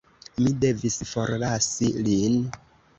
Mi 0.45 0.53
devis 0.63 0.97
forlasi 1.11 1.95
lin. 2.11 2.45